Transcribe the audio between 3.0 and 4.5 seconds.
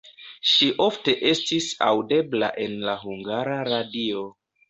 Hungara Radio.